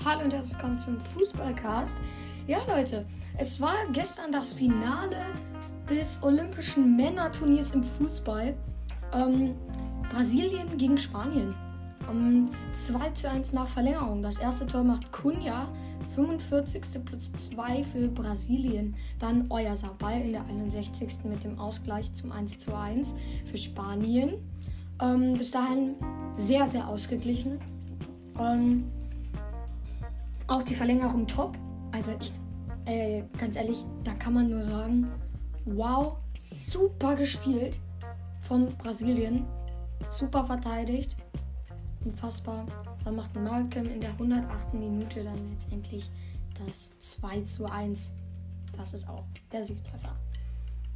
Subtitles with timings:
[0.00, 1.94] Hallo und herzlich willkommen zum Fußballcast.
[2.48, 3.06] Ja, Leute,
[3.38, 5.16] es war gestern das Finale
[5.88, 8.54] des Olympischen Männerturniers im Fußball.
[9.12, 9.54] Ähm,
[10.10, 11.54] Brasilien gegen Spanien.
[12.10, 14.22] Um, 2 zu 1 nach Verlängerung.
[14.22, 15.68] Das erste Tor macht Cunha,
[16.16, 17.04] 45.
[17.04, 18.96] plus 2 für Brasilien.
[19.20, 21.24] Dann Oyarzabal in der 61.
[21.24, 24.34] mit dem Ausgleich zum 1 zu 1 für Spanien.
[25.00, 25.94] Ähm, bis dahin
[26.34, 27.60] sehr, sehr ausgeglichen.
[28.36, 28.90] Ähm,
[30.52, 31.56] auch die Verlängerung top.
[31.92, 32.32] Also ich,
[32.84, 35.10] äh, ganz ehrlich, da kann man nur sagen,
[35.64, 37.80] wow, super gespielt
[38.40, 39.46] von Brasilien.
[40.10, 41.16] Super verteidigt.
[42.04, 42.66] Unfassbar.
[43.04, 44.74] Dann macht Malcolm in der 108.
[44.74, 46.10] Minute dann letztendlich
[46.66, 48.14] das 2 zu 1.
[48.76, 50.16] Das ist auch der Siegtreffer.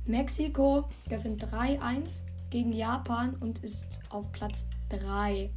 [0.05, 5.51] Mexiko gewinnt 3-1 gegen Japan und ist auf Platz 3.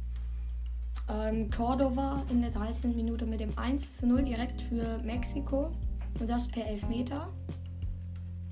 [1.10, 2.94] Ähm, Cordova in der 13.
[2.94, 5.72] Minute mit dem 1 zu 0 direkt für Mexiko
[6.20, 7.28] und das per Elfmeter.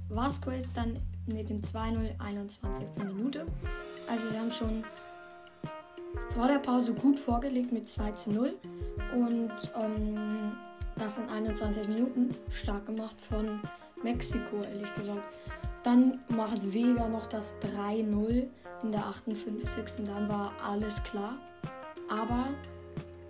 [0.08, 3.04] Vasquez dann mit dem 2-0 21.
[3.04, 3.46] Minute.
[4.08, 4.84] Also sie haben schon
[6.30, 8.54] vor der Pause gut vorgelegt mit 2 zu 0
[9.14, 10.52] und ähm,
[10.96, 13.60] das in 21 Minuten stark gemacht von
[14.02, 15.28] Mexiko, ehrlich gesagt.
[15.84, 18.48] Dann macht Vega noch das 3-0
[18.82, 20.04] in der 58.
[20.04, 21.38] Dann war alles klar.
[22.08, 22.46] Aber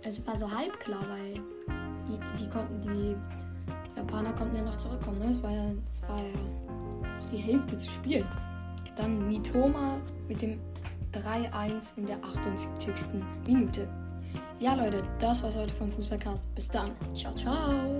[0.03, 1.41] es war so halb klar, weil
[2.07, 3.15] die, die konnten, die
[3.95, 5.19] Japaner konnten ja noch zurückkommen.
[5.19, 5.31] Ne?
[5.31, 8.27] Es war ja, es war ja noch die Hälfte zu spielen.
[8.95, 10.59] Dann Mitoma mit dem
[11.13, 12.95] 3-1 in der 78.
[13.45, 13.87] Minute.
[14.59, 16.53] Ja, Leute, das war's heute vom Fußballcast.
[16.53, 16.91] Bis dann.
[17.13, 17.98] Ciao, ciao.